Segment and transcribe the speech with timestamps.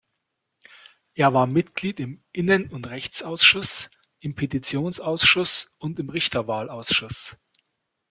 [1.13, 7.37] Er war Mitglied im Innen- und Rechtsausschuss, im Petitionsausschuss und im Richterwahlausschuss.